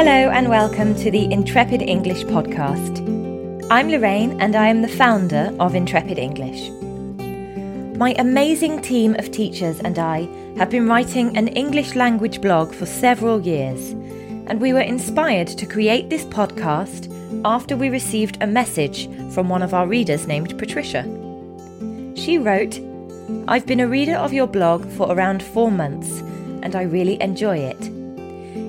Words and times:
Hello 0.00 0.30
and 0.30 0.48
welcome 0.48 0.94
to 0.94 1.10
the 1.10 1.30
Intrepid 1.30 1.82
English 1.82 2.24
podcast. 2.24 3.06
I'm 3.70 3.90
Lorraine 3.90 4.40
and 4.40 4.56
I 4.56 4.68
am 4.68 4.80
the 4.80 4.88
founder 4.88 5.54
of 5.60 5.74
Intrepid 5.74 6.18
English. 6.18 6.70
My 7.98 8.14
amazing 8.16 8.80
team 8.80 9.14
of 9.16 9.30
teachers 9.30 9.78
and 9.80 9.98
I 9.98 10.26
have 10.56 10.70
been 10.70 10.88
writing 10.88 11.36
an 11.36 11.48
English 11.48 11.96
language 11.96 12.40
blog 12.40 12.72
for 12.72 12.86
several 12.86 13.42
years, 13.42 13.90
and 14.48 14.58
we 14.58 14.72
were 14.72 14.80
inspired 14.80 15.48
to 15.48 15.66
create 15.66 16.08
this 16.08 16.24
podcast 16.24 17.12
after 17.44 17.76
we 17.76 17.90
received 17.90 18.38
a 18.40 18.46
message 18.46 19.06
from 19.34 19.50
one 19.50 19.60
of 19.60 19.74
our 19.74 19.86
readers 19.86 20.26
named 20.26 20.58
Patricia. 20.58 21.02
She 22.14 22.38
wrote, 22.38 22.80
I've 23.48 23.66
been 23.66 23.80
a 23.80 23.86
reader 23.86 24.16
of 24.16 24.32
your 24.32 24.46
blog 24.46 24.90
for 24.92 25.12
around 25.12 25.42
four 25.42 25.70
months, 25.70 26.20
and 26.62 26.74
I 26.74 26.84
really 26.84 27.20
enjoy 27.20 27.58
it. 27.58 27.99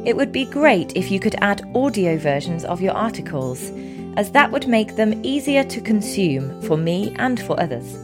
It 0.06 0.16
would 0.16 0.32
be 0.32 0.46
great 0.46 0.96
if 0.96 1.12
you 1.12 1.20
could 1.20 1.36
add 1.42 1.70
audio 1.76 2.18
versions 2.18 2.66
of 2.66 2.82
your 2.82 2.94
articles, 2.94 3.72
as 4.18 4.32
that 4.32 4.52
would 4.52 4.68
make 4.68 4.96
them 4.96 5.24
easier 5.24 5.64
to 5.64 5.82
consume 5.82 6.62
for 6.64 6.78
me 6.78 7.16
and 7.18 7.40
for 7.42 7.60
others. 7.60 7.98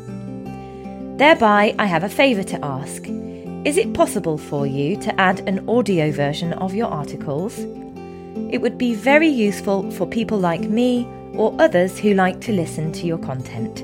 Thereby, 1.18 1.76
I 1.80 1.86
have 1.86 2.04
a 2.04 2.10
favour 2.10 2.44
to 2.44 2.64
ask. 2.64 3.08
Is 3.66 3.78
it 3.78 3.94
possible 3.94 4.38
for 4.38 4.68
you 4.68 4.96
to 4.98 5.20
add 5.20 5.40
an 5.48 5.68
audio 5.68 6.12
version 6.12 6.54
of 6.54 6.74
your 6.74 6.88
articles? 6.88 7.58
It 8.52 8.62
would 8.62 8.78
be 8.78 8.94
very 8.94 9.28
useful 9.28 9.90
for 9.92 10.06
people 10.06 10.38
like 10.38 10.62
me 10.62 11.08
or 11.34 11.56
others 11.60 12.00
who 12.00 12.14
like 12.14 12.40
to 12.42 12.54
listen 12.54 12.92
to 12.94 13.06
your 13.06 13.18
content. 13.18 13.84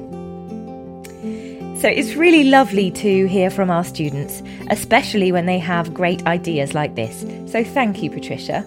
So 1.83 1.89
it's 1.89 2.15
really 2.15 2.45
lovely 2.45 2.91
to 2.91 3.27
hear 3.27 3.49
from 3.49 3.69
our 3.69 3.83
students, 3.83 4.41
especially 4.69 5.33
when 5.33 5.47
they 5.47 5.59
have 5.59 5.93
great 5.93 6.25
ideas 6.25 6.73
like 6.73 6.95
this. 6.95 7.25
So 7.51 7.61
thank 7.61 8.01
you, 8.01 8.09
Patricia. 8.09 8.61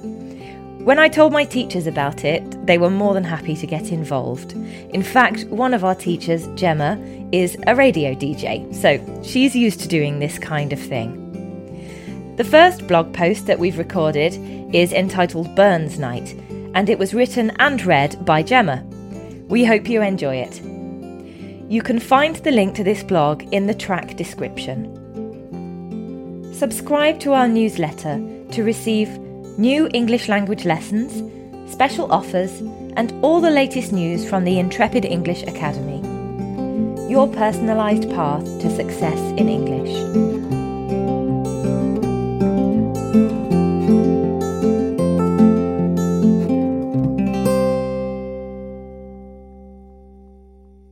When 0.85 0.99
I 0.99 1.09
told 1.09 1.33
my 1.33 1.47
teachers 1.47 1.87
about 1.87 2.27
it, 2.27 2.67
they 2.67 2.77
were 2.77 2.91
more 2.91 3.15
than 3.15 3.25
happy 3.25 3.57
to 3.57 3.67
get 3.67 3.91
involved. 3.91 4.53
In 4.53 5.03
fact, 5.03 5.45
one 5.45 5.73
of 5.73 5.83
our 5.83 5.95
teachers, 5.95 6.47
Gemma, 6.57 6.99
is 7.33 7.57
a 7.67 7.75
radio 7.75 8.13
DJ, 8.13 8.75
so 8.75 9.23
she's 9.23 9.57
used 9.57 9.81
to 9.81 9.89
doing 9.89 10.19
this 10.19 10.39
kind 10.39 10.75
of 10.75 10.79
thing. 10.79 12.35
The 12.37 12.45
first 12.45 12.87
blog 12.87 13.15
post 13.15 13.47
that 13.47 13.59
we've 13.59 13.79
recorded 13.79 14.35
is 14.75 14.93
entitled 14.93 15.57
Burns 15.57 15.99
Night, 15.99 16.35
and 16.75 16.91
it 16.91 16.99
was 16.99 17.15
written 17.15 17.51
and 17.61 17.83
read 17.87 18.23
by 18.27 18.43
Gemma. 18.43 18.85
We 19.49 19.65
hope 19.65 19.89
you 19.89 20.03
enjoy 20.03 20.37
it. 20.37 20.61
You 21.69 21.83
can 21.83 21.99
find 21.99 22.37
the 22.37 22.53
link 22.53 22.77
to 22.77 22.85
this 22.85 23.03
blog 23.03 23.43
in 23.53 23.67
the 23.67 23.75
track 23.75 24.17
description. 24.17 24.95
Subscribe 26.55 27.19
to 27.21 27.33
our 27.33 27.49
newsletter 27.49 28.21
to 28.53 28.63
receive 28.63 29.09
new 29.59 29.89
English 29.93 30.29
language 30.29 30.65
lessons, 30.65 31.25
special 31.73 32.13
offers, 32.13 32.61
and 32.97 33.13
all 33.25 33.41
the 33.41 33.51
latest 33.51 33.93
news 33.93 34.29
from 34.29 34.45
the 34.45 34.61
Intrepid 34.61 35.05
English 35.05 35.43
Academy. 35.43 36.01
Your 37.11 37.27
personalised 37.27 38.15
path 38.15 38.45
to 38.61 38.71
success 38.71 39.19
in 39.37 39.49
English. 39.49 40.26